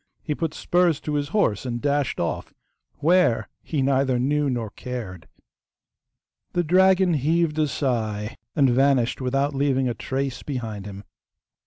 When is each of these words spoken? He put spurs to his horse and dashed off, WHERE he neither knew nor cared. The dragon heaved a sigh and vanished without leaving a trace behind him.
He 0.23 0.33
put 0.33 0.55
spurs 0.55 0.99
to 1.01 1.13
his 1.13 1.27
horse 1.27 1.63
and 1.63 1.79
dashed 1.79 2.19
off, 2.19 2.55
WHERE 3.01 3.47
he 3.61 3.83
neither 3.83 4.17
knew 4.17 4.49
nor 4.49 4.71
cared. 4.71 5.27
The 6.53 6.63
dragon 6.63 7.13
heaved 7.13 7.59
a 7.59 7.67
sigh 7.67 8.35
and 8.55 8.67
vanished 8.71 9.21
without 9.21 9.53
leaving 9.53 9.87
a 9.87 9.93
trace 9.93 10.41
behind 10.41 10.87
him. 10.87 11.03